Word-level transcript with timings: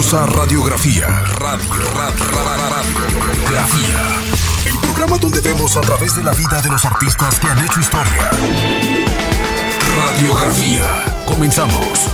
A 0.00 0.24
Radiografía. 0.26 1.06
Radio, 1.38 1.74
Radiografía. 3.20 3.98
El 4.64 4.78
programa 4.78 5.18
donde 5.18 5.40
vemos 5.42 5.76
a 5.76 5.82
través 5.82 6.16
de 6.16 6.24
la 6.24 6.32
vida 6.32 6.62
de 6.62 6.70
los 6.70 6.84
artistas 6.86 7.38
que 7.38 7.46
han 7.46 7.58
hecho 7.62 7.80
historia. 7.80 8.30
Radiografía. 9.98 11.04
Comenzamos. 11.26 12.08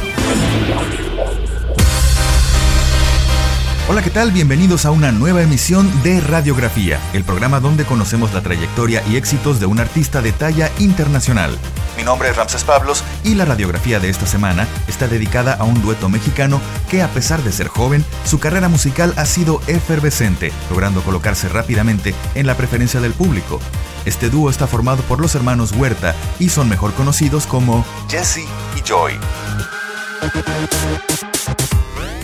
Hola, 3.88 4.02
¿qué 4.02 4.10
tal? 4.10 4.32
Bienvenidos 4.32 4.84
a 4.84 4.90
una 4.90 5.12
nueva 5.12 5.42
emisión 5.42 5.88
de 6.02 6.20
Radiografía, 6.20 7.00
el 7.12 7.22
programa 7.22 7.60
donde 7.60 7.84
conocemos 7.84 8.34
la 8.34 8.42
trayectoria 8.42 9.04
y 9.08 9.14
éxitos 9.14 9.60
de 9.60 9.66
un 9.66 9.78
artista 9.78 10.20
de 10.20 10.32
talla 10.32 10.72
internacional. 10.80 11.56
Mi 11.96 12.02
nombre 12.02 12.28
es 12.28 12.36
Ramses 12.36 12.62
Pablos 12.62 13.02
y 13.24 13.34
la 13.34 13.46
radiografía 13.46 13.98
de 13.98 14.10
esta 14.10 14.26
semana 14.26 14.68
está 14.86 15.08
dedicada 15.08 15.54
a 15.54 15.64
un 15.64 15.80
dueto 15.80 16.08
mexicano 16.08 16.60
que 16.90 17.02
a 17.02 17.08
pesar 17.08 17.42
de 17.42 17.52
ser 17.52 17.68
joven, 17.68 18.04
su 18.24 18.38
carrera 18.38 18.68
musical 18.68 19.14
ha 19.16 19.24
sido 19.24 19.62
efervescente, 19.66 20.52
logrando 20.70 21.02
colocarse 21.02 21.48
rápidamente 21.48 22.14
en 22.34 22.46
la 22.46 22.56
preferencia 22.56 23.00
del 23.00 23.12
público. 23.12 23.60
Este 24.04 24.28
dúo 24.28 24.50
está 24.50 24.66
formado 24.66 25.02
por 25.04 25.20
los 25.20 25.34
hermanos 25.34 25.72
Huerta 25.72 26.14
y 26.38 26.50
son 26.50 26.68
mejor 26.68 26.92
conocidos 26.92 27.46
como 27.46 27.84
Jesse 28.08 28.44
y 28.76 28.82
Joy. 28.82 29.14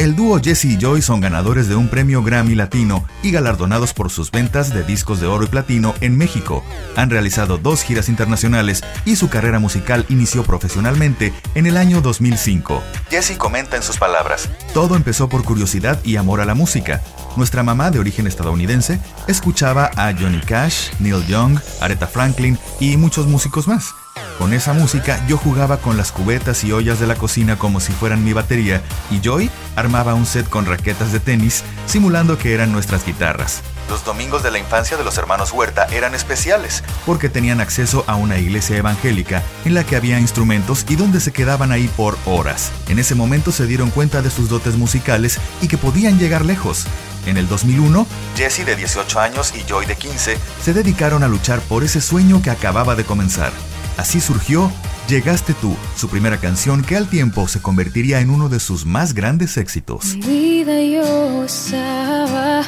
El 0.03 0.17
dúo 0.17 0.41
Jesse 0.43 0.65
y 0.65 0.79
Joy 0.79 1.01
son 1.01 1.21
ganadores 1.21 1.69
de 1.69 1.77
un 1.77 1.87
premio 1.87 2.25
Grammy 2.25 2.57
Latino 2.57 3.07
y 3.23 3.31
galardonados 3.31 3.95
por 3.95 4.11
sus 4.11 4.33
ventas 4.33 4.75
de 4.75 4.83
discos 4.83 5.21
de 5.21 5.29
oro 5.29 5.45
y 5.45 5.47
platino 5.47 5.95
en 6.01 6.19
México. 6.19 6.65
Han 6.97 7.09
realizado 7.09 7.57
dos 7.57 7.85
giras 7.85 8.09
internacionales 8.09 8.83
y 9.05 9.15
su 9.15 9.29
carrera 9.29 9.61
musical 9.61 10.05
inició 10.09 10.43
profesionalmente 10.43 11.33
en 11.55 11.67
el 11.67 11.77
año 11.77 12.01
2005. 12.01 12.83
Jesse 13.11 13.37
comenta 13.37 13.77
en 13.77 13.85
sus 13.85 13.99
palabras, 13.99 14.49
todo 14.75 14.97
empezó 14.97 15.29
por 15.29 15.45
curiosidad 15.45 16.01
y 16.03 16.17
amor 16.17 16.41
a 16.41 16.47
la 16.47 16.55
música. 16.55 17.01
Nuestra 17.37 17.62
mamá, 17.62 17.93
de 17.93 18.01
origen 18.01 18.27
estadounidense, 18.27 18.99
escuchaba 19.29 19.93
a 19.95 20.12
Johnny 20.12 20.41
Cash, 20.41 20.91
Neil 20.99 21.25
Young, 21.29 21.61
Aretha 21.81 22.09
Franklin 22.09 22.59
y 22.81 22.97
muchos 22.97 23.29
músicos 23.29 23.69
más. 23.69 23.95
Con 24.39 24.53
esa 24.53 24.73
música 24.73 25.25
yo 25.29 25.37
jugaba 25.37 25.77
con 25.77 25.97
las 25.97 26.11
cubetas 26.11 26.65
y 26.65 26.73
ollas 26.73 26.99
de 26.99 27.07
la 27.07 27.15
cocina 27.15 27.59
como 27.59 27.81
si 27.81 27.93
fueran 27.93 28.25
mi 28.25 28.33
batería 28.33 28.83
y 29.11 29.21
Joy 29.21 29.51
armaba 29.77 30.15
un 30.15 30.27
set 30.27 30.49
con 30.49 30.67
raquetas 30.67 31.13
de 31.13 31.21
tenis 31.21 31.63
simulando 31.87 32.37
que 32.39 32.53
eran 32.53 32.73
nuestras 32.73 33.07
guitarras. 33.07 33.63
Los 33.89 34.05
domingos 34.05 34.43
de 34.43 34.51
la 34.51 34.59
infancia 34.59 34.97
de 34.97 35.05
los 35.05 35.19
hermanos 35.19 35.53
Huerta 35.53 35.87
eran 35.93 36.15
especiales 36.15 36.83
porque 37.05 37.29
tenían 37.29 37.61
acceso 37.61 38.05
a 38.07 38.17
una 38.17 38.39
iglesia 38.39 38.77
evangélica 38.77 39.43
en 39.65 39.75
la 39.75 39.85
que 39.85 39.97
había 39.97 40.19
instrumentos 40.19 40.87
y 40.89 40.97
donde 40.97 41.21
se 41.21 41.33
quedaban 41.33 41.73
ahí 41.73 41.89
por 41.97 42.19
horas. 42.27 42.73
En 42.89 42.99
ese 42.99 43.15
momento 43.15 43.53
se 43.53 43.67
dieron 43.67 43.91
cuenta 43.91 44.23
de 44.23 44.31
sus 44.31 44.49
dotes 44.49 44.77
musicales 44.77 45.39
y 45.61 45.69
que 45.69 45.79
podían 45.79 46.19
llegar 46.19 46.45
lejos. 46.45 46.87
En 47.27 47.37
el 47.37 47.47
2001, 47.47 48.07
Jesse 48.37 48.67
de 48.67 48.75
18 48.75 49.21
años 49.21 49.53
y 49.55 49.63
Joy 49.69 49.87
de 49.87 49.95
15 49.95 50.39
se 50.61 50.73
dedicaron 50.73 51.23
a 51.23 51.29
luchar 51.29 51.61
por 51.61 51.85
ese 51.85 52.01
sueño 52.01 52.43
que 52.43 52.51
acababa 52.51 52.97
de 52.97 53.05
comenzar. 53.05 53.53
Así 53.97 54.21
surgió 54.21 54.71
Llegaste 55.09 55.53
tú, 55.53 55.77
su 55.97 56.09
primera 56.09 56.39
canción 56.39 56.83
que 56.83 56.97
al 56.97 57.09
tiempo 57.09 57.47
se 57.48 57.61
convertiría 57.61 58.21
en 58.21 58.31
uno 58.31 58.49
de 58.49 58.61
sus 58.61 58.87
más 58.87 59.12
grandes 59.15 59.57
éxitos. 59.57 60.17
Mi 60.17 60.65
vida 60.65 60.81
yo 60.81 61.45
estaba 61.45 62.62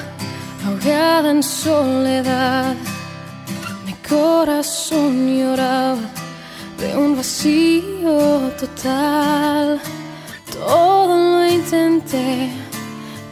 ahogada 0.66 1.30
en 1.30 1.42
soledad, 1.42 2.74
mi 3.86 3.94
corazón 4.06 5.38
lloraba 5.38 6.02
de 6.78 6.96
un 6.96 7.16
vacío 7.16 8.52
total. 8.58 9.80
Todo 10.52 11.16
lo 11.16 11.50
intenté, 11.50 12.50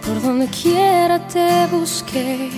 por 0.06 0.22
donde 0.22 0.46
quiera 0.46 1.26
te 1.28 1.66
busqué, 1.70 2.50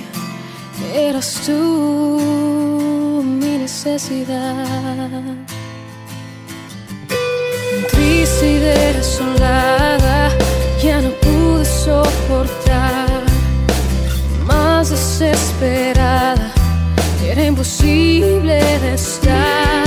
eras 0.94 1.40
tú 1.44 2.73
necesidad 3.64 4.66
triste 7.92 8.46
y 8.46 8.58
desolada, 8.58 10.28
ya 10.82 11.00
no 11.00 11.10
pude 11.24 11.64
soportar, 11.64 13.22
más 14.44 14.90
desesperada, 14.90 16.52
era 17.26 17.42
imposible 17.46 18.56
de 18.82 18.94
estar. 18.94 19.84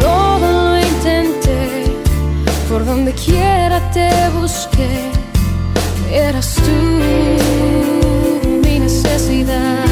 Todo 0.00 0.48
lo 0.70 0.78
intenté, 0.78 1.84
por 2.70 2.86
donde 2.86 3.12
quiera 3.12 3.78
te 3.90 4.10
busqué, 4.40 5.10
eras 6.10 6.54
tú 6.64 6.76
mi 8.64 8.78
necesidad. 8.78 9.85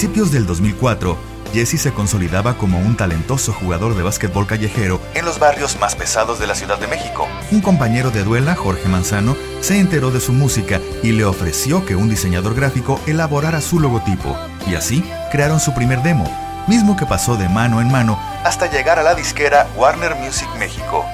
Principios 0.00 0.32
del 0.32 0.46
2004, 0.46 1.18
Jesse 1.52 1.78
se 1.78 1.92
consolidaba 1.92 2.56
como 2.56 2.78
un 2.78 2.96
talentoso 2.96 3.52
jugador 3.52 3.94
de 3.94 4.02
básquetbol 4.02 4.46
callejero 4.46 4.98
en 5.12 5.26
los 5.26 5.38
barrios 5.38 5.78
más 5.78 5.94
pesados 5.94 6.38
de 6.38 6.46
la 6.46 6.54
Ciudad 6.54 6.78
de 6.78 6.86
México. 6.86 7.28
Un 7.50 7.60
compañero 7.60 8.10
de 8.10 8.24
duela, 8.24 8.54
Jorge 8.54 8.88
Manzano, 8.88 9.36
se 9.60 9.78
enteró 9.78 10.10
de 10.10 10.20
su 10.20 10.32
música 10.32 10.80
y 11.02 11.12
le 11.12 11.26
ofreció 11.26 11.84
que 11.84 11.96
un 11.96 12.08
diseñador 12.08 12.54
gráfico 12.54 12.98
elaborara 13.06 13.60
su 13.60 13.78
logotipo. 13.78 14.34
Y 14.66 14.74
así 14.74 15.04
crearon 15.30 15.60
su 15.60 15.74
primer 15.74 16.02
demo, 16.02 16.24
mismo 16.66 16.96
que 16.96 17.04
pasó 17.04 17.36
de 17.36 17.50
mano 17.50 17.82
en 17.82 17.92
mano 17.92 18.18
hasta 18.42 18.70
llegar 18.70 18.98
a 18.98 19.02
la 19.02 19.14
disquera 19.14 19.68
Warner 19.76 20.14
Music 20.14 20.48
México. 20.58 21.04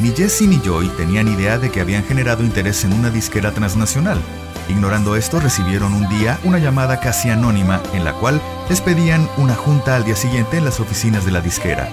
Ni 0.00 0.10
Jesse 0.10 0.42
ni 0.42 0.60
Joy 0.60 0.88
tenían 0.98 1.28
idea 1.28 1.56
de 1.56 1.70
que 1.70 1.80
habían 1.80 2.04
generado 2.04 2.44
interés 2.44 2.84
en 2.84 2.92
una 2.92 3.08
disquera 3.08 3.52
transnacional. 3.52 4.20
Ignorando 4.68 5.14
esto, 5.16 5.40
recibieron 5.40 5.92
un 5.92 6.08
día 6.08 6.38
una 6.44 6.58
llamada 6.58 7.00
casi 7.00 7.28
anónima 7.30 7.82
en 7.92 8.04
la 8.04 8.14
cual 8.14 8.40
les 8.68 8.80
pedían 8.80 9.28
una 9.36 9.54
junta 9.54 9.94
al 9.96 10.04
día 10.04 10.16
siguiente 10.16 10.56
en 10.56 10.64
las 10.64 10.80
oficinas 10.80 11.24
de 11.26 11.32
la 11.32 11.40
disquera. 11.40 11.90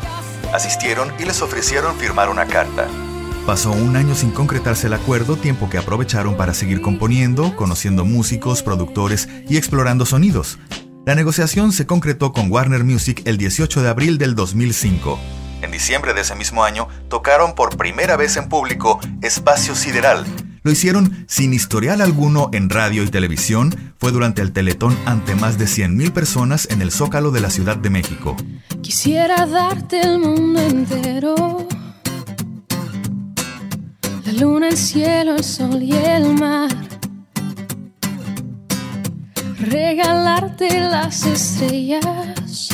Asistieron 0.54 1.12
y 1.20 1.26
les 1.26 1.42
ofrecieron 1.42 1.96
firmar 1.98 2.30
una 2.30 2.46
carta. 2.46 2.88
Pasó 3.46 3.72
un 3.72 3.96
año 3.96 4.16
sin 4.16 4.32
concretarse 4.32 4.88
el 4.88 4.94
acuerdo, 4.94 5.36
tiempo 5.36 5.70
que 5.70 5.78
aprovecharon 5.78 6.38
para 6.38 6.54
seguir 6.54 6.82
componiendo, 6.82 7.56
conociendo 7.56 8.06
músicos, 8.06 8.64
productores 8.64 9.28
y 9.50 9.58
explorando 9.58 10.06
sonidos. 10.06 10.60
La 11.06 11.16
negociación 11.16 11.72
se 11.72 11.88
concretó 11.88 12.32
con 12.32 12.52
Warner 12.52 12.84
Music 12.84 13.24
el 13.26 13.38
18 13.38 13.82
de 13.82 13.90
abril 13.90 14.18
del 14.18 14.36
2005. 14.36 15.20
En 15.64 15.72
diciembre 15.72 16.14
de 16.14 16.22
ese 16.22 16.36
mismo 16.36 16.64
año 16.64 16.88
tocaron 17.10 17.56
por 17.56 17.76
primera 17.76 18.16
vez 18.16 18.38
en 18.38 18.48
público 18.48 19.00
Espacio 19.22 19.76
Sideral, 19.76 20.26
lo 20.64 20.72
hicieron 20.72 21.26
sin 21.28 21.54
historial 21.54 22.02
alguno 22.02 22.50
en 22.54 22.70
radio 22.70 23.04
y 23.04 23.08
televisión. 23.08 23.94
Fue 23.98 24.12
durante 24.12 24.42
el 24.42 24.52
Teletón 24.52 24.98
ante 25.06 25.36
más 25.36 25.58
de 25.58 25.66
100.000 25.66 26.12
personas 26.12 26.68
en 26.70 26.82
el 26.82 26.92
Zócalo 26.92 27.32
de 27.32 27.42
la 27.42 27.50
Ciudad 27.50 27.78
de 27.78 27.90
México. 27.90 28.36
Quisiera 28.82 29.46
darte 29.46 30.02
el 30.02 30.20
mundo 30.20 30.62
entero. 30.62 31.68
La 34.26 34.34
luna, 34.34 34.70
el 34.70 34.78
cielo, 34.78 35.36
el 35.36 35.44
sol 35.44 35.82
y 35.82 35.94
el 35.94 36.34
mar. 36.36 36.70
Regalarte 39.60 40.80
las 40.80 41.26
estrellas 41.26 42.70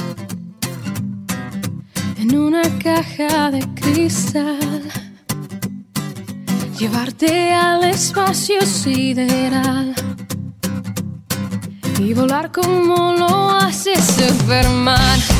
en 2.18 2.38
una 2.38 2.62
caja 2.80 3.52
de 3.52 3.60
cristal 3.76 5.07
llevarte 6.78 7.54
al 7.54 7.84
espacio 7.86 8.62
sideral 8.62 9.96
y 12.00 12.14
volar 12.14 12.52
como 12.52 13.14
lo 13.14 13.50
hace 13.50 13.96
Superman. 14.00 15.37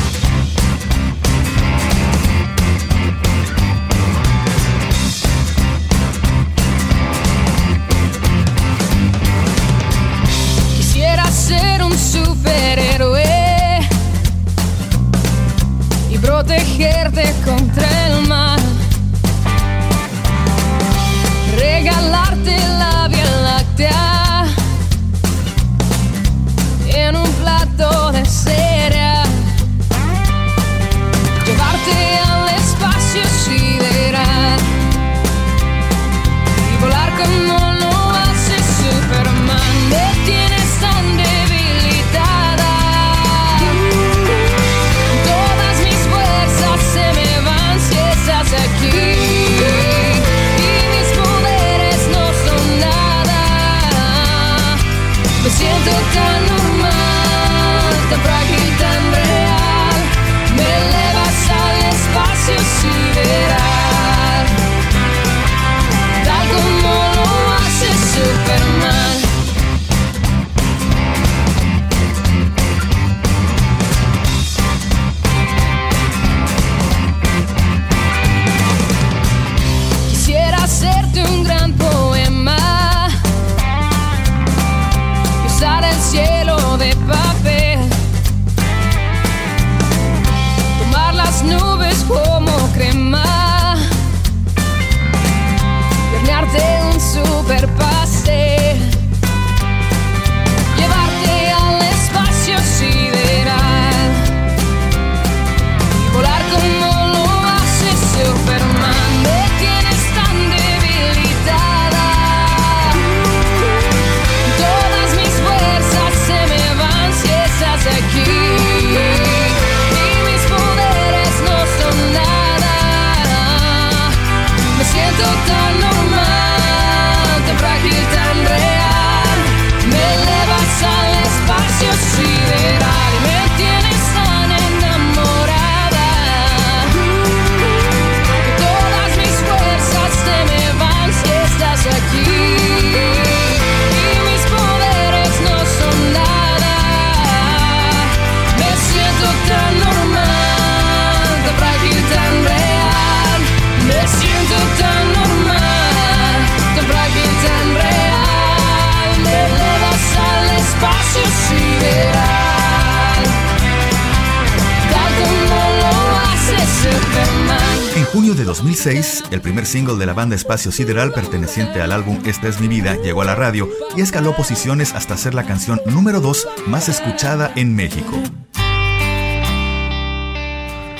De 168.38 168.44
2006, 168.44 169.24
el 169.32 169.40
primer 169.40 169.66
single 169.66 169.96
de 169.96 170.06
la 170.06 170.12
banda 170.12 170.36
Espacio 170.36 170.70
Sideral 170.70 171.12
perteneciente 171.12 171.82
al 171.82 171.90
álbum 171.90 172.20
Esta 172.24 172.46
es 172.46 172.60
mi 172.60 172.68
vida 172.68 172.94
llegó 172.94 173.22
a 173.22 173.24
la 173.24 173.34
radio 173.34 173.68
y 173.96 174.00
escaló 174.00 174.34
posiciones 174.36 174.94
hasta 174.94 175.16
ser 175.16 175.34
la 175.34 175.42
canción 175.42 175.80
número 175.86 176.20
2 176.20 176.48
más 176.68 176.88
escuchada 176.88 177.52
en 177.56 177.74
México. 177.74 178.16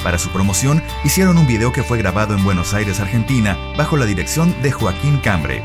Para 0.02 0.18
su 0.18 0.30
promoción, 0.30 0.82
hicieron 1.04 1.38
un 1.38 1.46
video 1.46 1.72
que 1.72 1.84
fue 1.84 1.98
grabado 1.98 2.34
en 2.34 2.42
Buenos 2.42 2.74
Aires, 2.74 2.98
Argentina, 2.98 3.56
bajo 3.76 3.96
la 3.96 4.04
dirección 4.04 4.54
de 4.62 4.72
Joaquín 4.72 5.18
Cambre. 5.18 5.62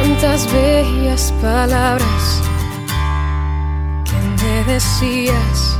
tantas 0.00 0.52
bellas 0.52 1.32
palabras 1.40 2.42
que 4.04 4.44
me 4.44 4.64
decías. 4.64 5.77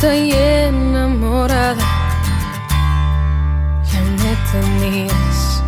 Tonta 0.00 0.16
y 0.16 0.32
enamorada, 0.32 1.84
ya 3.84 4.00
me 4.00 4.32
tenías. 4.50 5.62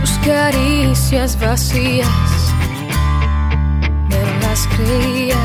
Tus 0.00 0.10
caricias 0.24 1.36
vacías 1.40 2.06
me 4.08 4.40
las 4.40 4.68
creía. 4.68 5.42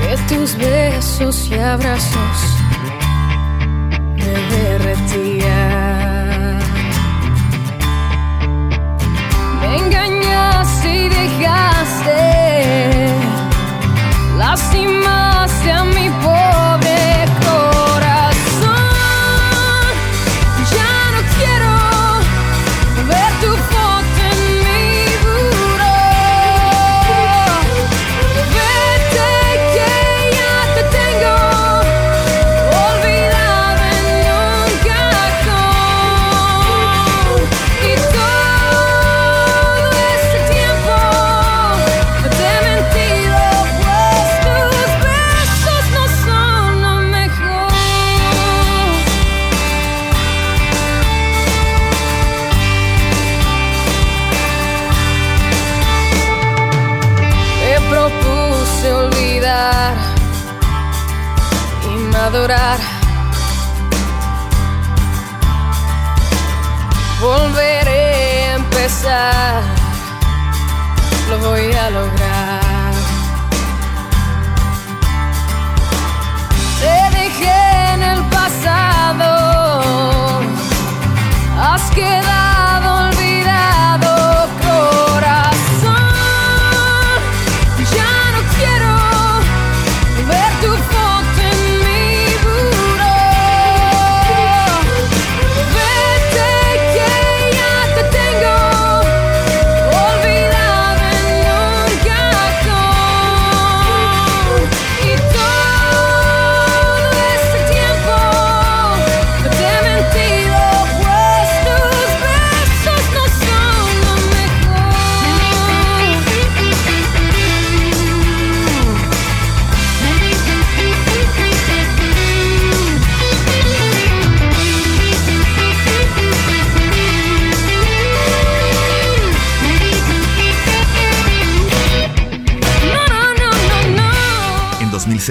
De 0.00 0.34
tus 0.34 0.56
besos 0.56 1.48
y 1.50 1.54
abrazos 1.58 2.38
me 4.16 4.32
derretía. 4.56 5.71
Y 10.84 11.08
dejaste 11.08 12.14
lastimaste 14.36 15.72
a 15.72 15.84
mi 15.84 16.08
pobre 16.22 16.61
propuse 58.82 58.92
olvidar 58.92 59.94
y 61.84 61.96
madurar. 62.12 62.78
Volveré 67.20 68.48
a 68.48 68.54
empezar, 68.54 69.62
lo 71.30 71.38
voy 71.38 71.72
a 71.72 71.90
lograr. 71.90 72.92
Te 76.80 77.18
dejé 77.18 77.92
en 77.94 78.02
el 78.02 78.24
pasado, 78.24 79.30
has 81.60 81.82
quedado 81.92 83.08
olvidado, 83.08 84.31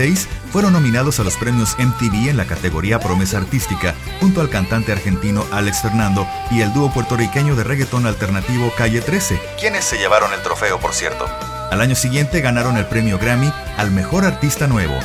2006 0.02 0.28
fueron 0.52 0.74
nominados 0.74 1.20
a 1.20 1.24
los 1.24 1.38
premios 1.38 1.78
MTV 1.78 2.30
en 2.30 2.38
la 2.38 2.46
categoría 2.46 3.00
Promesa 3.00 3.38
Artística, 3.38 3.94
junto 4.20 4.42
al 4.42 4.50
cantante 4.50 4.92
argentino 4.92 5.46
Alex 5.52 5.82
Fernando 5.82 6.28
y 6.50 6.62
el 6.62 6.74
dúo 6.74 6.92
puertorriqueño 6.92 7.56
de 7.56 7.64
reggaetón 7.64 8.06
alternativo 8.06 8.72
Calle 8.76 9.02
13, 9.02 9.40
quienes 9.60 9.86
se 9.86 9.98
llevaron 9.98 10.34
el 10.34 10.42
trofeo, 10.42 10.80
por 10.80 10.94
cierto. 10.94 11.26
Al 11.72 11.80
año 11.82 11.96
siguiente 11.96 12.42
ganaron 12.42 12.78
el 12.78 12.86
premio 12.88 13.18
Grammy 13.18 13.54
al 13.78 13.92
Mejor 13.92 14.26
Artista 14.26 14.68
Nuevo. 14.68 14.98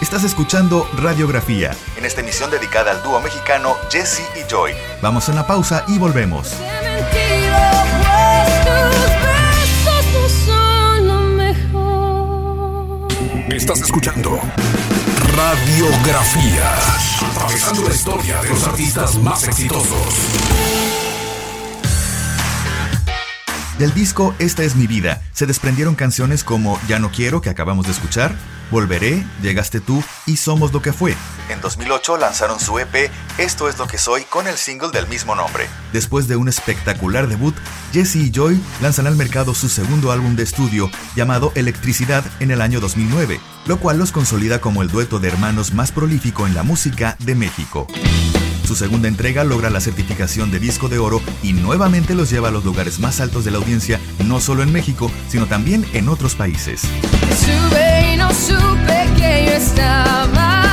Estás 0.00 0.24
escuchando 0.24 0.88
Radiografía, 0.96 1.76
en 1.96 2.04
esta 2.04 2.22
emisión 2.22 2.50
dedicada 2.50 2.90
al 2.90 3.02
dúo 3.02 3.20
mexicano 3.20 3.76
Jesse 3.90 4.22
y 4.34 4.50
Joy. 4.50 4.72
Vamos 5.00 5.28
a 5.28 5.32
una 5.32 5.46
pausa 5.46 5.84
y 5.86 5.98
volvemos. 5.98 6.56
Estás 13.52 13.82
escuchando 13.82 14.40
Radiografía. 15.36 16.74
Atravesando 17.34 17.82
la 17.86 17.94
historia 17.94 18.40
de 18.40 18.48
los 18.48 18.66
artistas 18.66 19.18
más 19.18 19.46
exitosos. 19.46 20.14
Del 23.78 23.92
disco 23.92 24.34
Esta 24.38 24.62
es 24.62 24.74
mi 24.74 24.86
vida 24.86 25.20
se 25.32 25.44
desprendieron 25.44 25.94
canciones 25.94 26.44
como 26.44 26.80
Ya 26.88 26.98
no 26.98 27.10
quiero 27.10 27.42
que 27.42 27.50
acabamos 27.50 27.84
de 27.84 27.92
escuchar, 27.92 28.34
Volveré, 28.72 29.22
Llegaste 29.42 29.80
tú 29.80 30.02
y 30.24 30.38
Somos 30.38 30.72
lo 30.72 30.80
que 30.80 30.94
fue. 30.94 31.14
En 31.50 31.60
2008 31.60 32.16
lanzaron 32.16 32.58
su 32.58 32.78
EP 32.78 33.10
Esto 33.36 33.68
es 33.68 33.78
lo 33.78 33.86
que 33.86 33.98
soy 33.98 34.22
con 34.22 34.46
el 34.46 34.56
single 34.56 34.90
del 34.90 35.06
mismo 35.08 35.34
nombre. 35.34 35.68
Después 35.92 36.26
de 36.26 36.36
un 36.36 36.48
espectacular 36.48 37.28
debut, 37.28 37.54
Jesse 37.92 38.16
y 38.16 38.30
Joy 38.30 38.58
lanzan 38.80 39.06
al 39.06 39.14
mercado 39.14 39.54
su 39.54 39.68
segundo 39.68 40.10
álbum 40.10 40.36
de 40.36 40.44
estudio 40.44 40.90
llamado 41.14 41.52
Electricidad 41.54 42.24
en 42.40 42.50
el 42.50 42.62
año 42.62 42.80
2009, 42.80 43.40
lo 43.66 43.78
cual 43.78 43.98
los 43.98 44.10
consolida 44.10 44.62
como 44.62 44.80
el 44.80 44.88
dueto 44.88 45.18
de 45.18 45.28
hermanos 45.28 45.74
más 45.74 45.92
prolífico 45.92 46.46
en 46.46 46.54
la 46.54 46.62
música 46.62 47.16
de 47.18 47.34
México. 47.34 47.86
Su 48.64 48.74
segunda 48.74 49.08
entrega 49.08 49.44
logra 49.44 49.68
la 49.68 49.80
certificación 49.80 50.50
de 50.50 50.60
disco 50.60 50.88
de 50.88 50.98
oro 50.98 51.20
y 51.42 51.52
nuevamente 51.52 52.14
los 52.14 52.30
lleva 52.30 52.48
a 52.48 52.52
los 52.52 52.64
lugares 52.64 53.00
más 53.00 53.20
altos 53.20 53.44
de 53.44 53.50
la 53.50 53.58
audiencia, 53.58 54.00
no 54.24 54.40
solo 54.40 54.62
en 54.62 54.72
México, 54.72 55.10
sino 55.28 55.46
también 55.46 55.84
en 55.92 56.08
otros 56.08 56.34
países. 56.34 56.80
Sube 56.80 58.14
y 58.14 58.16
no 58.16 58.32
supe 58.32 58.61
que 59.16 59.46
yo 59.46 59.52
estaba 59.52 60.71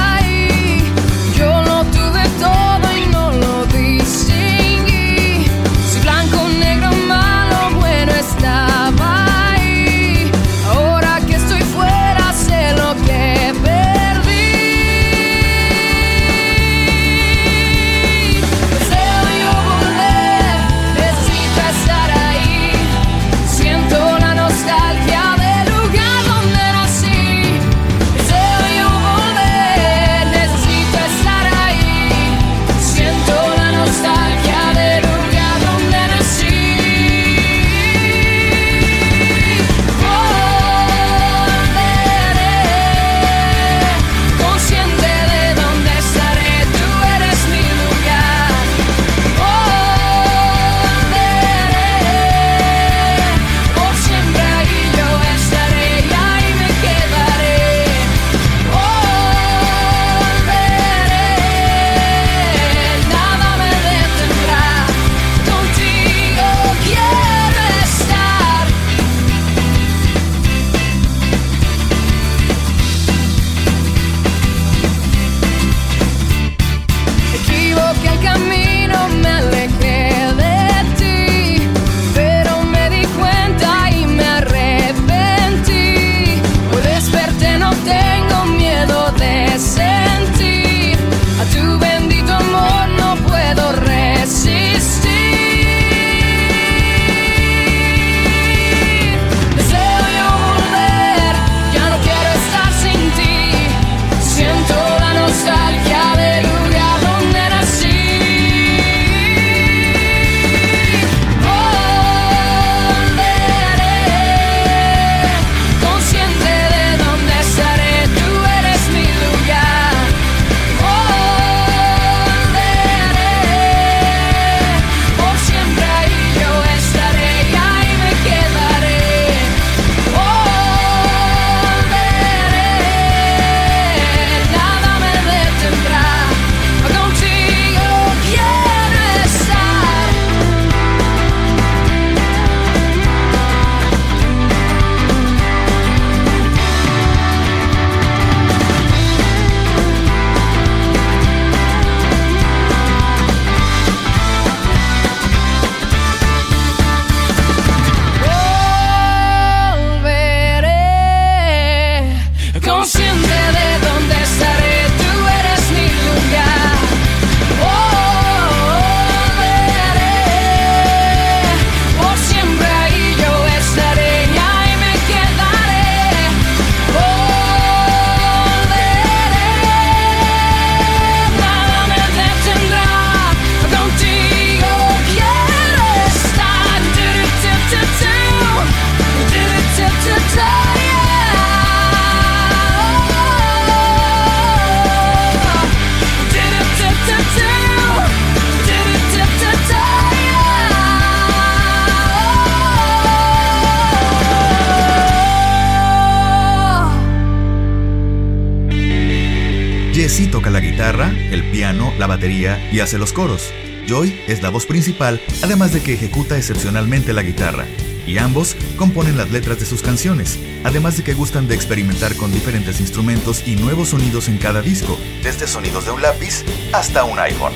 y 212.29 212.79
hace 212.79 212.97
los 212.97 213.11
coros. 213.11 213.51
Joy 213.87 214.19
es 214.27 214.43
la 214.43 214.49
voz 214.49 214.65
principal, 214.65 215.19
además 215.41 215.73
de 215.73 215.81
que 215.81 215.93
ejecuta 215.93 216.37
excepcionalmente 216.37 217.11
la 217.13 217.23
guitarra. 217.23 217.65
Y 218.05 218.17
ambos 218.17 218.55
componen 218.77 219.17
las 219.17 219.31
letras 219.31 219.59
de 219.59 219.65
sus 219.65 219.81
canciones, 219.81 220.39
además 220.63 220.97
de 220.97 221.03
que 221.03 221.13
gustan 221.13 221.47
de 221.47 221.55
experimentar 221.55 222.15
con 222.15 222.31
diferentes 222.31 222.79
instrumentos 222.79 223.47
y 223.47 223.55
nuevos 223.55 223.89
sonidos 223.89 224.27
en 224.27 224.37
cada 224.37 224.61
disco, 224.61 224.97
desde 225.23 225.47
sonidos 225.47 225.85
de 225.85 225.91
un 225.91 226.01
lápiz 226.01 226.43
hasta 226.71 227.03
un 227.03 227.19
iPhone. 227.19 227.53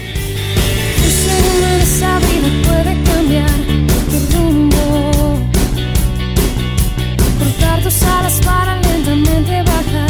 tus 7.83 8.01
alas 8.03 8.39
para 8.45 8.79
lentamente 8.79 9.61
bajar 9.63 10.09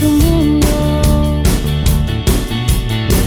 tu 0.00 0.08
mundo, 0.08 0.61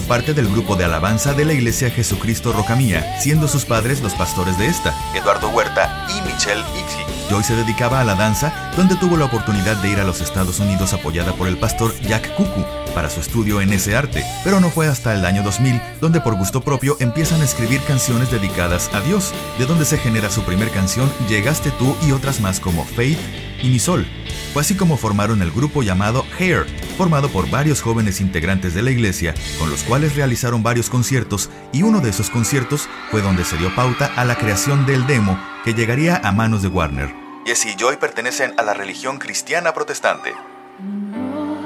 parte 0.00 0.32
del 0.32 0.48
grupo 0.48 0.76
de 0.76 0.86
alabanza 0.86 1.34
de 1.34 1.44
la 1.44 1.52
Iglesia 1.52 1.90
Jesucristo 1.90 2.54
Rocamía, 2.54 3.20
siendo 3.20 3.48
sus 3.48 3.66
padres 3.66 4.00
los 4.00 4.14
pastores 4.14 4.56
de 4.56 4.66
esta, 4.66 4.94
Eduardo 5.14 5.50
Huerta 5.50 6.06
y 6.08 6.22
Michelle 6.22 6.62
Ixi. 6.74 7.28
Joy 7.28 7.42
se 7.42 7.56
dedicaba 7.56 8.00
a 8.00 8.04
la 8.04 8.14
danza, 8.14 8.72
donde 8.76 8.96
tuvo 8.96 9.18
la 9.18 9.26
oportunidad 9.26 9.76
de 9.76 9.90
ir 9.90 10.00
a 10.00 10.04
los 10.04 10.22
Estados 10.22 10.60
Unidos 10.60 10.94
apoyada 10.94 11.34
por 11.34 11.48
el 11.48 11.58
pastor 11.58 11.94
Jack 12.00 12.34
Cucu 12.34 12.64
para 12.94 13.10
su 13.10 13.20
estudio 13.20 13.60
en 13.60 13.72
ese 13.72 13.96
arte, 13.96 14.24
pero 14.44 14.60
no 14.60 14.70
fue 14.70 14.86
hasta 14.86 15.14
el 15.14 15.24
año 15.24 15.42
2000 15.42 15.80
donde 16.00 16.20
por 16.20 16.36
gusto 16.36 16.62
propio 16.62 16.96
empiezan 17.00 17.40
a 17.42 17.44
escribir 17.44 17.80
canciones 17.82 18.30
dedicadas 18.30 18.90
a 18.94 19.00
Dios, 19.00 19.34
de 19.58 19.66
donde 19.66 19.84
se 19.84 19.98
genera 19.98 20.30
su 20.30 20.42
primer 20.42 20.70
canción 20.70 21.10
Llegaste 21.28 21.70
tú 21.72 21.96
y 22.06 22.12
otras 22.12 22.40
más 22.40 22.60
como 22.60 22.84
Faith 22.84 23.18
Inisol. 23.62 24.06
Fue 24.52 24.62
así 24.62 24.76
como 24.76 24.96
formaron 24.96 25.40
el 25.42 25.50
grupo 25.50 25.82
llamado 25.82 26.26
Hair, 26.38 26.66
formado 26.98 27.28
por 27.28 27.48
varios 27.48 27.80
jóvenes 27.80 28.20
integrantes 28.20 28.74
de 28.74 28.82
la 28.82 28.90
iglesia, 28.90 29.34
con 29.58 29.70
los 29.70 29.82
cuales 29.82 30.14
realizaron 30.14 30.62
varios 30.62 30.90
conciertos 30.90 31.48
y 31.72 31.82
uno 31.82 32.00
de 32.00 32.10
esos 32.10 32.28
conciertos 32.30 32.88
fue 33.10 33.22
donde 33.22 33.44
se 33.44 33.56
dio 33.56 33.74
pauta 33.74 34.12
a 34.16 34.24
la 34.24 34.36
creación 34.36 34.84
del 34.84 35.06
demo 35.06 35.38
que 35.64 35.74
llegaría 35.74 36.16
a 36.16 36.32
manos 36.32 36.62
de 36.62 36.68
Warner. 36.68 37.14
Jesse 37.46 37.66
y 37.66 37.76
Joy 37.76 37.96
pertenecen 37.96 38.54
a 38.58 38.62
la 38.62 38.74
religión 38.74 39.18
cristiana 39.18 39.72
protestante. 39.72 40.32
No 40.80 41.56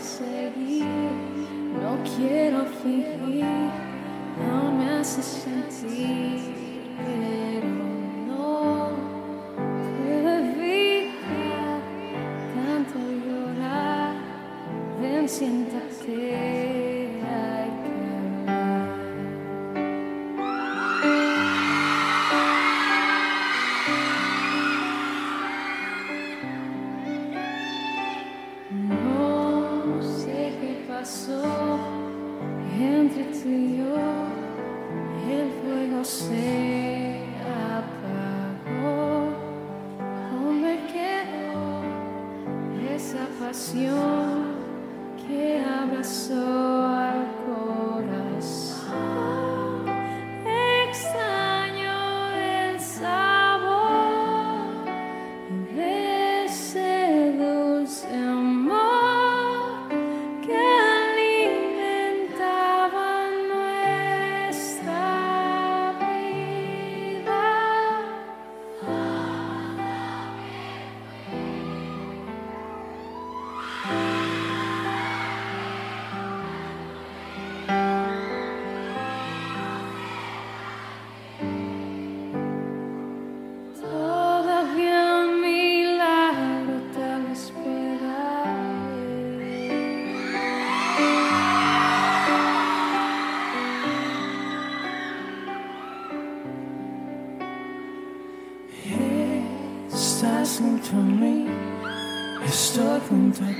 seguir, 0.00 0.84
no 0.84 1.98
quiero 2.16 2.66
fingir, 2.82 3.18
no 4.38 4.72
me 4.72 5.04
el 35.30 35.50
fuego 35.62 36.04
se 36.04 37.20
apagó. 37.72 39.28
Aún 40.30 40.62
me 40.62 40.76
quedó 40.92 41.82
esa 42.94 43.26
pasión. 43.38 44.13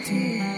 Junto 0.05 0.54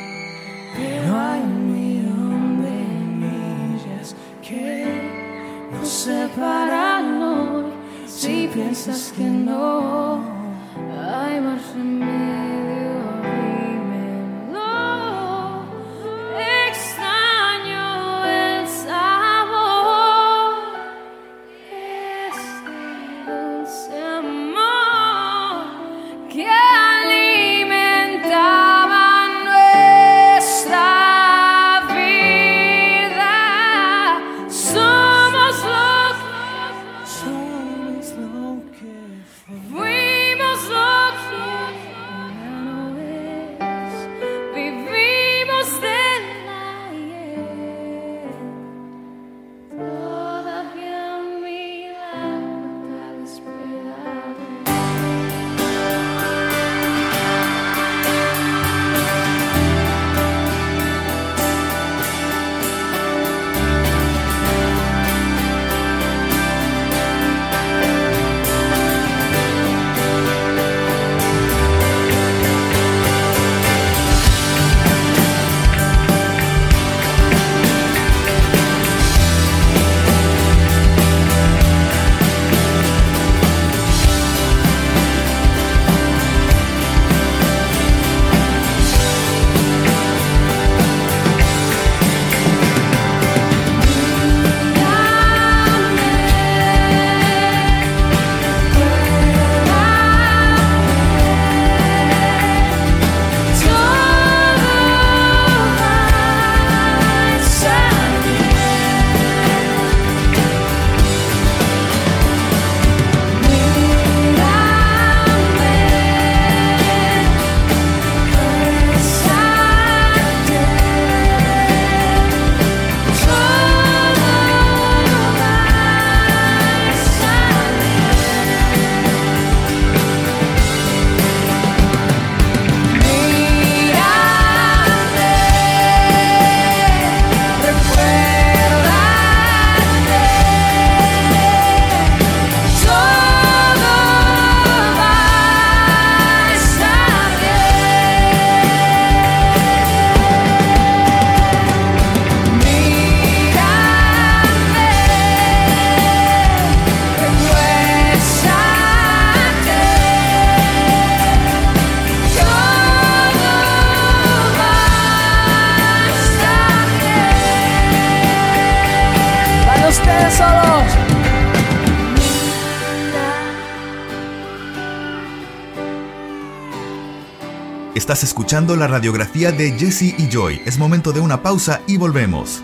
Estás 178.07 178.23
escuchando 178.23 178.77
la 178.77 178.87
radiografía 178.87 179.51
de 179.51 179.73
Jesse 179.73 180.15
y 180.17 180.29
Joy. 180.31 180.63
Es 180.65 180.79
momento 180.79 181.13
de 181.13 181.19
una 181.19 181.43
pausa 181.43 181.81
y 181.89 181.97
volvemos. 181.97 182.63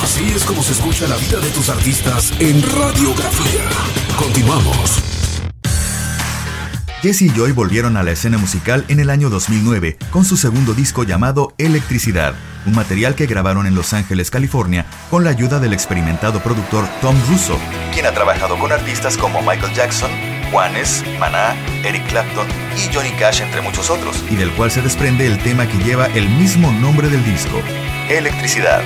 Así 0.00 0.30
es 0.30 0.44
como 0.44 0.62
se 0.62 0.74
escucha 0.74 1.08
la 1.08 1.16
vida 1.16 1.40
de 1.40 1.50
tus 1.50 1.70
artistas 1.70 2.34
en 2.38 2.62
radiografía. 2.62 3.68
Continuamos. 4.16 5.13
Jesse 7.04 7.20
y 7.20 7.28
Joy 7.28 7.52
volvieron 7.52 7.98
a 7.98 8.02
la 8.02 8.12
escena 8.12 8.38
musical 8.38 8.86
en 8.88 8.98
el 8.98 9.10
año 9.10 9.28
2009 9.28 9.98
con 10.10 10.24
su 10.24 10.38
segundo 10.38 10.72
disco 10.72 11.04
llamado 11.04 11.52
Electricidad, 11.58 12.32
un 12.64 12.74
material 12.74 13.14
que 13.14 13.26
grabaron 13.26 13.66
en 13.66 13.74
Los 13.74 13.92
Ángeles, 13.92 14.30
California, 14.30 14.86
con 15.10 15.22
la 15.22 15.28
ayuda 15.28 15.60
del 15.60 15.74
experimentado 15.74 16.40
productor 16.40 16.88
Tom 17.02 17.14
Russo, 17.28 17.58
quien 17.92 18.06
ha 18.06 18.12
trabajado 18.12 18.58
con 18.58 18.72
artistas 18.72 19.18
como 19.18 19.42
Michael 19.42 19.74
Jackson, 19.74 20.10
Juanes, 20.50 21.04
Maná, 21.20 21.54
Eric 21.84 22.08
Clapton 22.08 22.46
y 22.74 22.94
Johnny 22.94 23.12
Cash, 23.18 23.42
entre 23.42 23.60
muchos 23.60 23.90
otros, 23.90 24.24
y 24.30 24.36
del 24.36 24.50
cual 24.52 24.70
se 24.70 24.80
desprende 24.80 25.26
el 25.26 25.38
tema 25.40 25.68
que 25.68 25.76
lleva 25.84 26.06
el 26.06 26.26
mismo 26.30 26.72
nombre 26.72 27.10
del 27.10 27.22
disco, 27.22 27.60
Electricidad. 28.08 28.80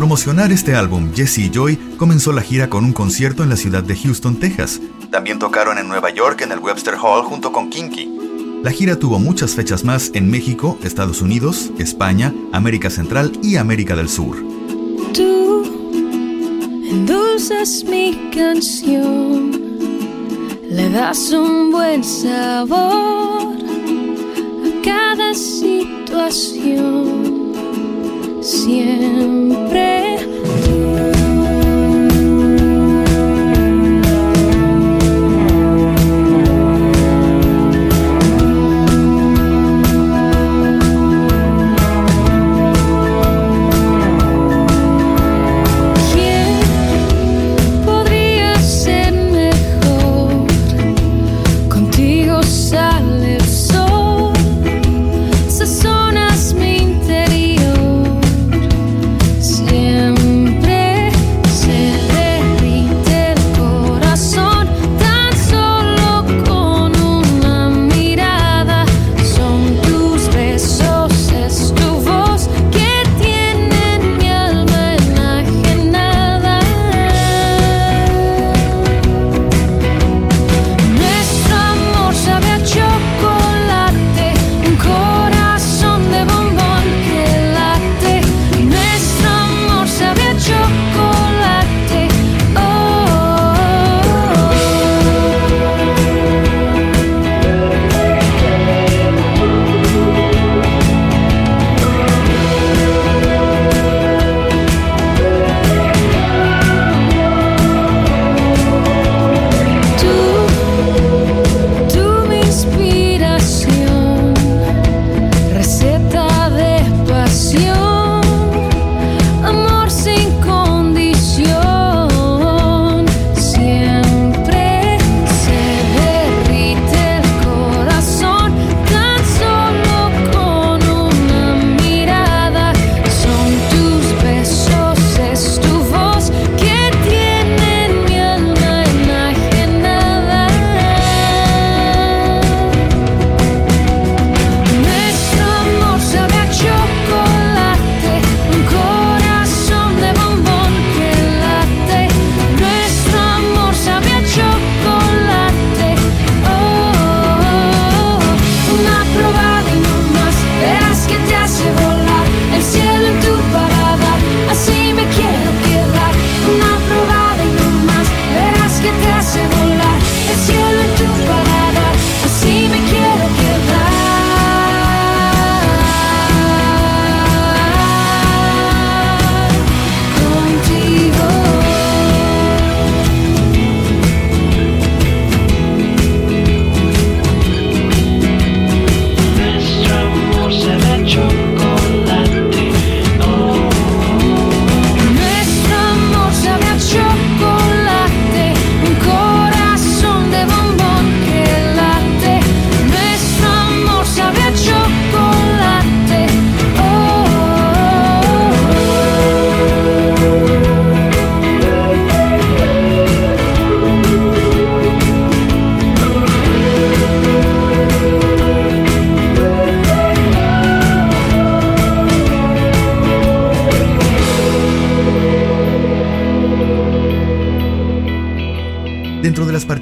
Promocionar 0.00 0.50
este 0.50 0.74
álbum, 0.74 1.12
Jesse 1.14 1.40
y 1.40 1.50
Joy 1.50 1.76
comenzó 1.98 2.32
la 2.32 2.40
gira 2.40 2.70
con 2.70 2.86
un 2.86 2.94
concierto 2.94 3.42
en 3.42 3.50
la 3.50 3.56
ciudad 3.56 3.82
de 3.82 3.94
Houston, 3.94 4.36
Texas. 4.36 4.80
También 5.10 5.38
tocaron 5.38 5.76
en 5.76 5.88
Nueva 5.88 6.08
York 6.08 6.40
en 6.40 6.52
el 6.52 6.58
Webster 6.58 6.94
Hall 6.94 7.22
junto 7.22 7.52
con 7.52 7.68
Kinky. 7.68 8.10
La 8.62 8.70
gira 8.70 8.98
tuvo 8.98 9.18
muchas 9.18 9.54
fechas 9.54 9.84
más 9.84 10.10
en 10.14 10.30
México, 10.30 10.78
Estados 10.82 11.20
Unidos, 11.20 11.70
España, 11.78 12.32
América 12.50 12.88
Central 12.88 13.32
y 13.42 13.56
América 13.56 13.94
del 13.94 14.08
Sur. 14.08 14.38
Tú 15.12 15.64
endulzas 16.90 17.84
mi 17.84 18.30
canción, 18.34 19.50
le 20.70 20.88
das 20.88 21.30
un 21.30 21.72
buen 21.72 22.02
sabor 22.02 23.54
a 24.64 24.82
cada 24.82 25.34
situación. 25.34 26.70
Siempre 28.40 29.89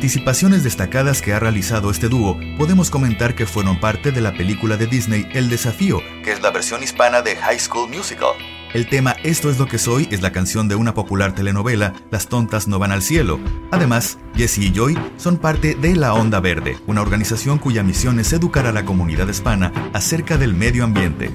participaciones 0.08 0.64
destacadas 0.64 1.20
que 1.20 1.34
ha 1.34 1.38
realizado 1.38 1.90
este 1.90 2.08
dúo, 2.08 2.40
podemos 2.56 2.90
comentar 2.90 3.34
que 3.34 3.44
fueron 3.44 3.78
parte 3.78 4.10
de 4.10 4.22
la 4.22 4.32
película 4.32 4.78
de 4.78 4.86
Disney 4.86 5.28
El 5.34 5.50
Desafío, 5.50 6.00
que 6.24 6.32
es 6.32 6.40
la 6.40 6.50
versión 6.50 6.82
hispana 6.82 7.20
de 7.20 7.36
High 7.36 7.58
School 7.60 7.90
Musical. 7.90 8.30
El 8.72 8.88
tema 8.88 9.16
Esto 9.22 9.50
es 9.50 9.58
lo 9.58 9.66
que 9.66 9.76
soy 9.76 10.08
es 10.10 10.22
la 10.22 10.32
canción 10.32 10.66
de 10.66 10.76
una 10.76 10.94
popular 10.94 11.34
telenovela, 11.34 11.92
Las 12.10 12.28
tontas 12.28 12.68
no 12.68 12.78
van 12.78 12.90
al 12.90 13.02
cielo. 13.02 13.38
Además, 13.70 14.16
Jesse 14.34 14.58
y 14.58 14.72
Joy 14.72 14.98
son 15.18 15.36
parte 15.36 15.74
de 15.74 15.94
La 15.94 16.14
Onda 16.14 16.40
Verde, 16.40 16.78
una 16.86 17.02
organización 17.02 17.58
cuya 17.58 17.82
misión 17.82 18.18
es 18.18 18.32
educar 18.32 18.64
a 18.64 18.72
la 18.72 18.86
comunidad 18.86 19.28
hispana 19.28 19.90
acerca 19.92 20.38
del 20.38 20.54
medio 20.54 20.84
ambiente. 20.84 21.30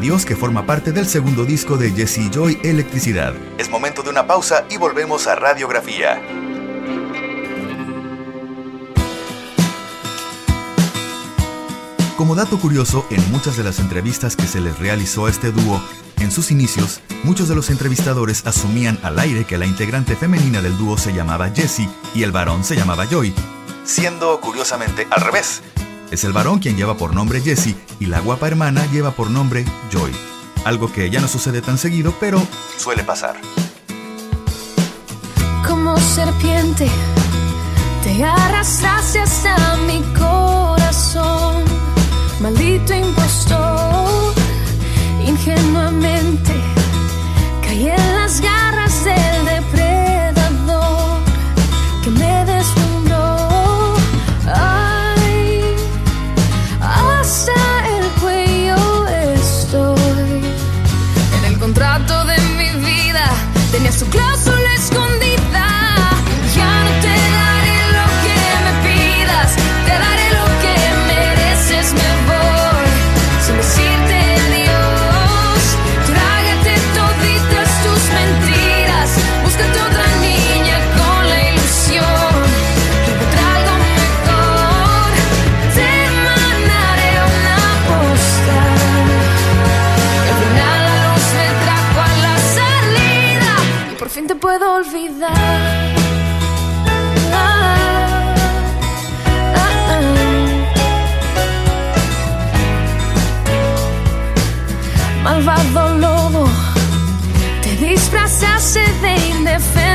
Dios 0.00 0.24
que 0.24 0.34
forma 0.34 0.66
parte 0.66 0.92
del 0.92 1.06
segundo 1.06 1.44
disco 1.44 1.76
de 1.76 1.92
Jesse 1.92 2.30
Joy 2.30 2.58
Electricidad. 2.64 3.34
Es 3.58 3.68
momento 3.68 4.02
de 4.02 4.10
una 4.10 4.26
pausa 4.26 4.64
y 4.70 4.78
volvemos 4.78 5.26
a 5.26 5.34
Radiografía. 5.36 6.20
Como 12.16 12.34
dato 12.34 12.58
curioso, 12.58 13.06
en 13.10 13.30
muchas 13.30 13.56
de 13.56 13.64
las 13.64 13.78
entrevistas 13.78 14.36
que 14.36 14.46
se 14.46 14.60
les 14.60 14.78
realizó 14.78 15.26
a 15.26 15.30
este 15.30 15.52
dúo, 15.52 15.80
en 16.18 16.30
sus 16.30 16.50
inicios, 16.50 17.00
muchos 17.22 17.48
de 17.48 17.54
los 17.54 17.70
entrevistadores 17.70 18.46
asumían 18.46 18.98
al 19.02 19.18
aire 19.18 19.44
que 19.44 19.58
la 19.58 19.66
integrante 19.66 20.16
femenina 20.16 20.60
del 20.60 20.76
dúo 20.76 20.98
se 20.98 21.12
llamaba 21.12 21.50
Jessie 21.50 21.88
y 22.14 22.22
el 22.22 22.32
varón 22.32 22.64
se 22.64 22.76
llamaba 22.76 23.06
Joy, 23.06 23.34
siendo 23.84 24.38
curiosamente 24.40 25.06
al 25.10 25.22
revés. 25.22 25.62
Es 26.10 26.24
el 26.24 26.32
varón 26.32 26.58
quien 26.58 26.76
lleva 26.76 26.96
por 26.96 27.14
nombre 27.14 27.40
Jessie 27.40 27.76
y 28.00 28.06
la 28.06 28.20
guapa 28.20 28.48
hermana 28.48 28.84
lleva 28.90 29.12
por 29.12 29.30
nombre 29.30 29.64
Joy. 29.90 30.10
Algo 30.64 30.92
que 30.92 31.08
ya 31.08 31.20
no 31.20 31.28
sucede 31.28 31.62
tan 31.62 31.78
seguido, 31.78 32.12
pero 32.18 32.40
suele 32.76 33.04
pasar. 33.04 33.36
Como 35.66 35.96
serpiente, 35.98 36.88
te 38.02 38.24
arrastraste 38.24 39.20
hasta 39.20 39.76
mi 39.86 40.02
corazón 40.18 41.64
maldito 42.40 42.94
impostor, 42.94 44.34
ingenuamente 45.26 46.54
caí 47.62 47.88
en 47.88 48.14
las 48.16 48.40
garras 48.40 48.59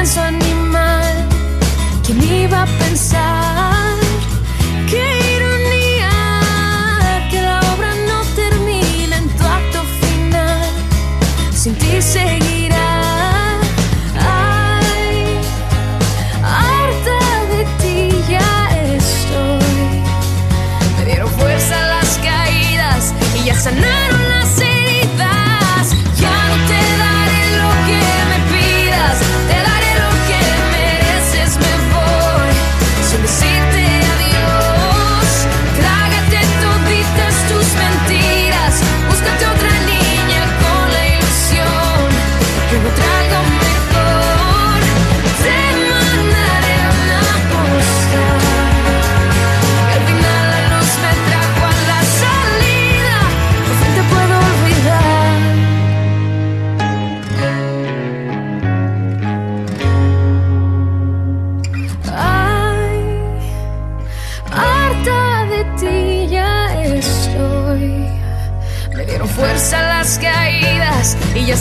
indefenso 0.06 0.22
animal. 0.22 1.28
¿Quién 2.04 2.22
iba 2.24 2.62
a 2.62 2.66
pensar? 2.78 3.75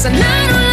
Caídas 0.04 0.18
y 0.18 0.18
ya 0.18 0.63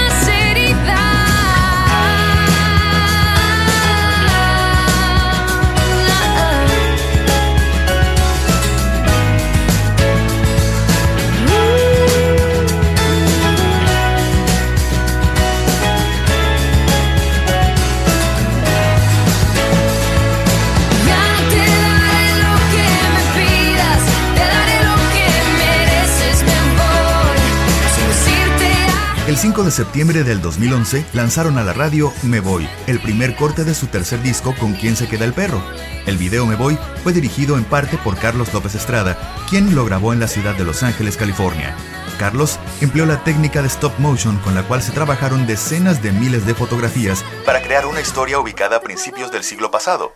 5 29.52 29.64
de 29.66 29.72
septiembre 29.72 30.24
del 30.24 30.42
2011 30.42 31.04
lanzaron 31.12 31.58
a 31.58 31.64
la 31.66 31.74
radio 31.74 32.14
Me 32.24 32.40
Voy, 32.40 32.70
el 32.88 33.02
primer 33.02 33.36
corte 33.36 33.66
de 33.66 33.74
su 33.74 33.88
tercer 33.88 34.22
disco 34.24 34.56
Con 34.58 34.76
quién 34.76 34.96
se 34.96 35.10
queda 35.10 35.26
el 35.26 35.34
perro. 35.34 35.62
El 36.06 36.16
video 36.16 36.46
Me 36.46 36.56
Voy 36.56 36.78
fue 37.04 37.12
dirigido 37.12 37.58
en 37.58 37.66
parte 37.66 37.98
por 37.98 38.18
Carlos 38.18 38.54
López 38.54 38.76
Estrada, 38.76 39.18
quien 39.50 39.76
lo 39.76 39.84
grabó 39.84 40.14
en 40.14 40.22
la 40.22 40.30
ciudad 40.30 40.56
de 40.56 40.64
Los 40.64 40.84
Ángeles, 40.84 41.18
California. 41.18 41.76
Carlos 42.18 42.60
empleó 42.80 43.06
la 43.06 43.26
técnica 43.26 43.62
de 43.62 43.68
stop 43.68 43.92
motion 44.00 44.38
con 44.38 44.56
la 44.56 44.64
cual 44.64 44.82
se 44.82 44.94
trabajaron 44.94 45.46
decenas 45.46 46.02
de 46.02 46.14
miles 46.14 46.46
de 46.46 46.56
fotografías 46.56 47.26
para 47.46 47.62
crear 47.62 47.86
una 47.86 48.00
historia 48.00 48.40
ubicada 48.40 48.78
a 48.78 48.82
principios 48.82 49.34
del 49.34 49.44
siglo 49.44 49.70
pasado. 49.70 50.14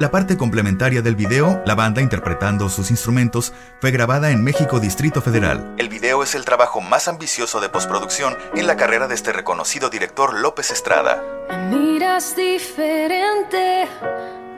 La 0.00 0.12
parte 0.12 0.36
complementaria 0.36 1.02
del 1.02 1.16
video, 1.16 1.60
la 1.66 1.74
banda 1.74 2.00
interpretando 2.00 2.68
sus 2.68 2.92
instrumentos, 2.92 3.52
fue 3.80 3.90
grabada 3.90 4.30
en 4.30 4.44
México 4.44 4.78
Distrito 4.78 5.20
Federal. 5.20 5.74
El 5.76 5.88
video 5.88 6.22
es 6.22 6.36
el 6.36 6.44
trabajo 6.44 6.80
más 6.80 7.08
ambicioso 7.08 7.58
de 7.58 7.68
postproducción 7.68 8.38
en 8.54 8.68
la 8.68 8.76
carrera 8.76 9.08
de 9.08 9.16
este 9.16 9.32
reconocido 9.32 9.90
director 9.90 10.38
López 10.38 10.70
Estrada. 10.70 11.20
Me 11.48 11.76
miras 11.76 12.36
diferente, 12.36 13.88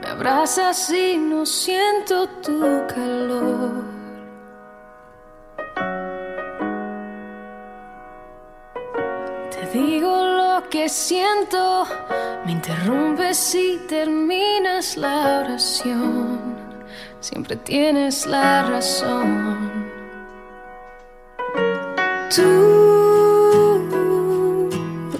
me 0.02 0.08
abrazas 0.08 0.90
y 0.90 1.16
no 1.16 1.46
siento 1.46 2.28
tu 2.42 2.86
calor. 2.86 3.82
Te 9.50 9.78
digo 9.78 10.29
que 10.68 10.88
siento, 10.88 11.86
me 12.44 12.52
interrumpes 12.52 13.54
y 13.54 13.78
terminas 13.88 14.96
la 14.96 15.40
oración. 15.40 16.38
Siempre 17.20 17.56
tienes 17.56 18.26
la 18.26 18.64
razón. 18.64 19.90
Tú, 22.34 23.88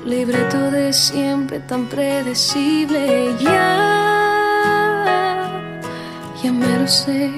libreto 0.05 0.71
de 0.71 0.93
siempre 0.93 1.61
tan 1.61 1.87
predecible, 1.87 3.35
ya, 3.41 4.31
ya 6.43 6.53
me 6.53 6.79
lo 6.79 6.89
sé. 6.89 7.31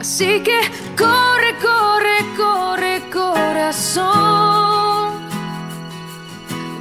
Así 0.00 0.42
que 0.42 0.60
corre, 0.96 1.54
corre, 1.60 2.18
corre, 2.36 3.02
corazón. 3.10 4.89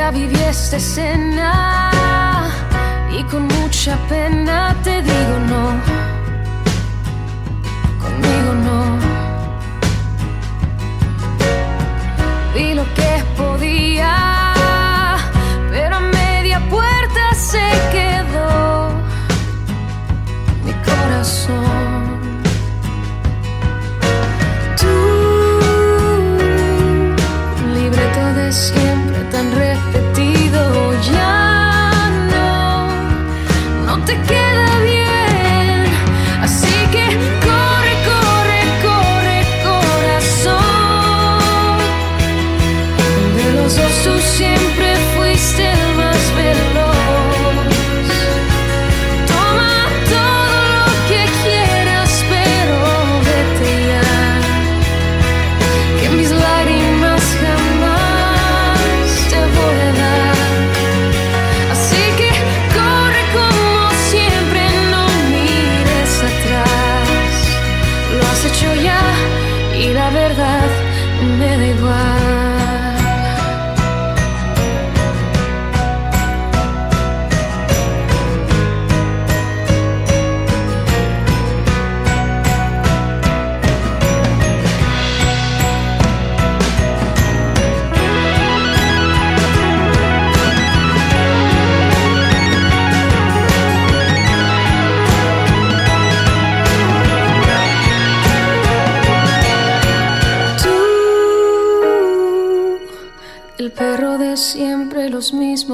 Ya 0.00 0.10
viví 0.10 0.34
esta 0.48 0.78
y 3.12 3.22
con 3.24 3.46
mucha 3.48 3.98
pena 4.08 4.74
te 4.82 5.02
digo 5.02 5.36
no. 5.50 5.64
Conmigo 8.02 8.52
no. 8.66 8.80
Vi 12.54 12.72
lo 12.72 12.84
que 12.94 13.12
podía, 13.36 14.39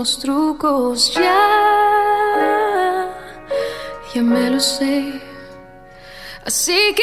mismos 0.07 0.19
trucos, 0.21 1.15
ya, 1.15 1.43
ya 4.15 4.23
me 4.23 4.51
lo 4.51 4.61
sé. 4.61 5.21
Así 6.45 6.95
que 6.95 7.03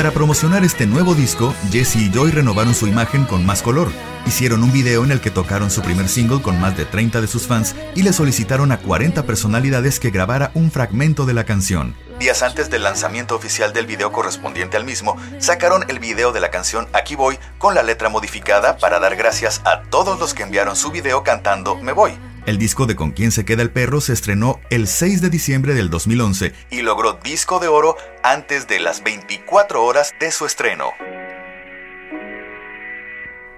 Para 0.00 0.12
promocionar 0.12 0.64
este 0.64 0.86
nuevo 0.86 1.14
disco, 1.14 1.54
Jesse 1.70 1.96
y 1.96 2.10
Joy 2.10 2.30
renovaron 2.30 2.74
su 2.74 2.86
imagen 2.86 3.26
con 3.26 3.44
más 3.44 3.60
color. 3.60 3.92
Hicieron 4.26 4.62
un 4.62 4.72
video 4.72 5.04
en 5.04 5.12
el 5.12 5.20
que 5.20 5.30
tocaron 5.30 5.70
su 5.70 5.82
primer 5.82 6.08
single 6.08 6.40
con 6.40 6.58
más 6.58 6.74
de 6.74 6.86
30 6.86 7.20
de 7.20 7.26
sus 7.26 7.46
fans 7.46 7.76
y 7.94 8.02
le 8.02 8.14
solicitaron 8.14 8.72
a 8.72 8.78
40 8.78 9.24
personalidades 9.24 10.00
que 10.00 10.08
grabara 10.08 10.52
un 10.54 10.70
fragmento 10.70 11.26
de 11.26 11.34
la 11.34 11.44
canción. 11.44 11.94
Días 12.18 12.42
antes 12.42 12.70
del 12.70 12.84
lanzamiento 12.84 13.36
oficial 13.36 13.74
del 13.74 13.86
video 13.86 14.10
correspondiente 14.10 14.78
al 14.78 14.86
mismo, 14.86 15.18
sacaron 15.38 15.84
el 15.90 15.98
video 15.98 16.32
de 16.32 16.40
la 16.40 16.50
canción 16.50 16.88
Aquí 16.94 17.14
voy 17.14 17.38
con 17.58 17.74
la 17.74 17.82
letra 17.82 18.08
modificada 18.08 18.78
para 18.78 19.00
dar 19.00 19.16
gracias 19.16 19.60
a 19.66 19.82
todos 19.82 20.18
los 20.18 20.32
que 20.32 20.44
enviaron 20.44 20.76
su 20.76 20.90
video 20.90 21.22
cantando 21.24 21.76
Me 21.76 21.92
voy. 21.92 22.18
El 22.46 22.58
disco 22.58 22.86
de 22.86 22.96
Con 22.96 23.10
quién 23.12 23.32
se 23.32 23.44
queda 23.44 23.62
el 23.62 23.70
perro 23.70 24.00
se 24.00 24.12
estrenó 24.12 24.60
el 24.70 24.86
6 24.86 25.20
de 25.20 25.30
diciembre 25.30 25.74
del 25.74 25.90
2011 25.90 26.52
y 26.70 26.82
logró 26.82 27.18
disco 27.22 27.58
de 27.58 27.68
oro 27.68 27.96
antes 28.22 28.66
de 28.66 28.80
las 28.80 29.02
24 29.02 29.84
horas 29.84 30.12
de 30.18 30.30
su 30.30 30.46
estreno. 30.46 30.92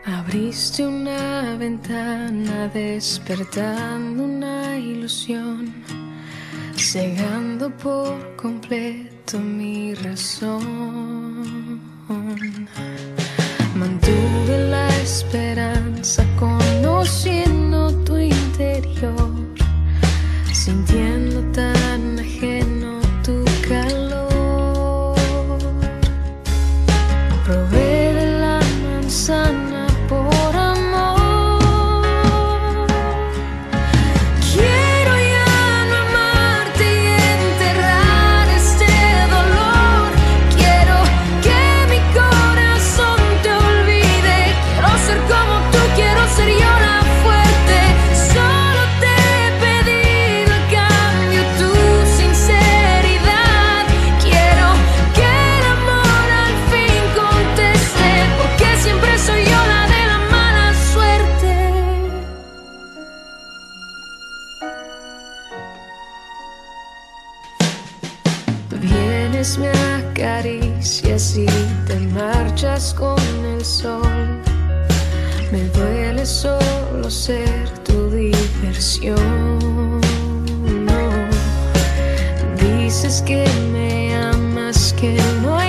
Abriste 0.05 0.85
una 0.85 1.57
ventana 1.57 2.69
despertando 2.69 4.25
una 4.25 4.77
ilusión, 4.77 5.73
cegando 6.77 7.71
por 7.71 8.35
completo 8.35 9.39
mi 9.39 9.95
razón. 9.95 11.81
Mantuve 13.77 14.59
la 14.71 14.89
esperanza 14.99 16.27
conociendo 16.37 17.93
tu 18.05 18.17
interior, 18.53 19.31
sintiendo 20.53 21.41
tan 21.53 21.82
Vienes, 69.43 69.59
me 69.59 69.71
acaricias 69.71 71.37
y 71.37 71.47
te 71.89 71.99
marchas 72.15 72.95
con 72.95 73.19
el 73.45 73.65
sol. 73.65 74.41
Me 75.51 75.65
duele 75.71 76.25
solo 76.25 77.11
ser 77.11 77.69
tu 77.81 78.09
diversión. 78.09 80.01
No, 80.87 81.29
dices 82.57 83.21
que 83.23 83.45
me 83.73 84.15
amas, 84.15 84.95
que 85.01 85.21
no 85.43 85.62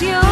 canción. 0.00 0.29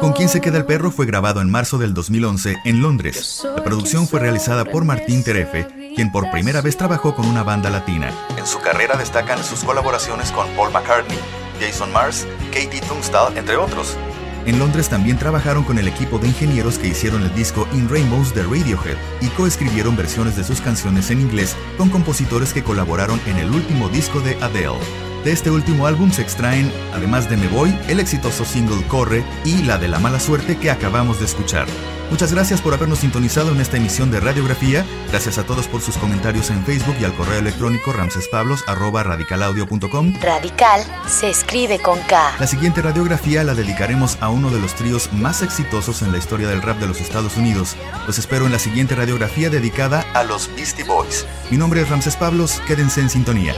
Con 0.00 0.12
quién 0.12 0.28
se 0.28 0.40
queda 0.40 0.56
el 0.58 0.64
perro 0.64 0.90
fue 0.90 1.04
grabado 1.06 1.40
en 1.40 1.50
marzo 1.50 1.76
del 1.76 1.92
2011 1.92 2.56
en 2.64 2.80
Londres. 2.80 3.46
La 3.56 3.62
producción 3.62 4.08
fue 4.08 4.20
realizada 4.20 4.64
por 4.64 4.84
Martín 4.84 5.22
Terefe, 5.22 5.66
quien 5.94 6.10
por 6.10 6.30
primera 6.30 6.62
vez 6.62 6.76
trabajó 6.76 7.14
con 7.14 7.26
una 7.26 7.42
banda 7.42 7.68
latina. 7.68 8.10
En 8.38 8.46
su 8.46 8.58
carrera 8.60 8.96
destacan 8.96 9.42
sus 9.44 9.62
colaboraciones 9.62 10.32
con 10.32 10.48
Paul 10.56 10.72
McCartney, 10.72 11.18
Jason 11.60 11.92
Mars, 11.92 12.26
Katie 12.52 12.80
Tunstall, 12.88 13.36
entre 13.36 13.56
otros. 13.56 13.98
En 14.46 14.58
Londres 14.58 14.88
también 14.88 15.18
trabajaron 15.18 15.64
con 15.64 15.78
el 15.78 15.88
equipo 15.88 16.18
de 16.18 16.28
ingenieros 16.28 16.78
que 16.78 16.88
hicieron 16.88 17.22
el 17.22 17.34
disco 17.34 17.68
In 17.72 17.88
Rainbows 17.90 18.34
de 18.34 18.42
Radiohead 18.42 18.96
y 19.20 19.28
coescribieron 19.28 19.94
versiones 19.94 20.36
de 20.36 20.44
sus 20.44 20.62
canciones 20.62 21.10
en 21.10 21.20
inglés 21.20 21.54
con 21.76 21.90
compositores 21.90 22.54
que 22.54 22.64
colaboraron 22.64 23.20
en 23.26 23.36
el 23.36 23.50
último 23.50 23.90
disco 23.90 24.20
de 24.20 24.42
Adele. 24.42 24.78
De 25.24 25.32
este 25.32 25.50
último 25.50 25.86
álbum 25.86 26.10
se 26.10 26.22
extraen, 26.22 26.72
además 26.94 27.28
de 27.28 27.36
Me 27.36 27.46
Voy, 27.48 27.76
el 27.88 28.00
exitoso 28.00 28.46
single 28.46 28.82
Corre 28.86 29.22
y 29.44 29.64
la 29.64 29.76
de 29.76 29.86
La 29.86 29.98
Mala 29.98 30.18
Suerte 30.18 30.56
que 30.56 30.70
acabamos 30.70 31.18
de 31.18 31.26
escuchar. 31.26 31.66
Muchas 32.10 32.32
gracias 32.32 32.62
por 32.62 32.72
habernos 32.72 33.00
sintonizado 33.00 33.52
en 33.52 33.60
esta 33.60 33.76
emisión 33.76 34.10
de 34.10 34.18
Radiografía. 34.18 34.82
Gracias 35.10 35.36
a 35.36 35.44
todos 35.44 35.68
por 35.68 35.82
sus 35.82 35.98
comentarios 35.98 36.48
en 36.50 36.64
Facebook 36.64 36.96
y 37.00 37.04
al 37.04 37.14
correo 37.14 37.38
electrónico 37.38 37.92
ramsespablos.radicalaudio.com. 37.92 40.14
Radical 40.20 40.80
se 41.06 41.28
escribe 41.28 41.78
con 41.78 42.00
K. 42.00 42.36
La 42.40 42.46
siguiente 42.46 42.80
radiografía 42.80 43.44
la 43.44 43.54
dedicaremos 43.54 44.16
a 44.20 44.30
uno 44.30 44.50
de 44.50 44.58
los 44.58 44.74
tríos 44.74 45.12
más 45.12 45.42
exitosos 45.42 46.00
en 46.02 46.12
la 46.12 46.18
historia 46.18 46.48
del 46.48 46.62
rap 46.62 46.78
de 46.78 46.86
los 46.88 46.98
Estados 47.00 47.36
Unidos. 47.36 47.76
Los 48.06 48.18
espero 48.18 48.46
en 48.46 48.52
la 48.52 48.58
siguiente 48.58 48.94
radiografía 48.94 49.50
dedicada 49.50 50.06
a 50.14 50.24
los 50.24 50.48
Beastie 50.56 50.84
Boys. 50.84 51.26
Mi 51.50 51.58
nombre 51.58 51.82
es 51.82 51.90
Ramses 51.90 52.16
Pablos, 52.16 52.62
quédense 52.66 53.02
en 53.02 53.10
sintonía. 53.10 53.54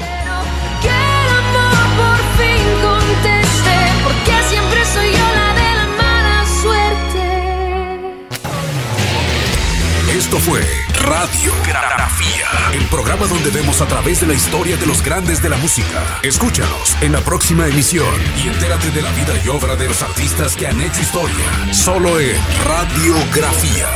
Esto 10.32 10.50
fue 10.50 10.62
Radiografía, 11.02 12.46
el 12.72 12.86
programa 12.86 13.26
donde 13.26 13.50
vemos 13.50 13.82
a 13.82 13.86
través 13.86 14.22
de 14.22 14.26
la 14.28 14.32
historia 14.32 14.78
de 14.78 14.86
los 14.86 15.02
grandes 15.02 15.42
de 15.42 15.50
la 15.50 15.58
música. 15.58 16.20
Escúchanos 16.22 16.96
en 17.02 17.12
la 17.12 17.20
próxima 17.20 17.66
emisión 17.66 18.14
y 18.42 18.48
entérate 18.48 18.90
de 18.92 19.02
la 19.02 19.10
vida 19.10 19.34
y 19.44 19.48
obra 19.48 19.76
de 19.76 19.88
los 19.88 20.00
artistas 20.00 20.56
que 20.56 20.66
han 20.66 20.80
hecho 20.80 21.02
historia. 21.02 21.74
Solo 21.74 22.18
en 22.18 22.34
Radiografía, 22.64 23.90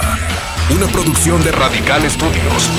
una 0.74 0.87
producción 0.89 1.43
de 1.43 1.53
Radical 1.53 2.03
Studios. 2.11 2.70